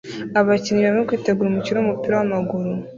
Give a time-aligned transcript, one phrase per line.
[0.39, 2.71] Abakinnyi barimo kwitegura umukino wumupira wamaguru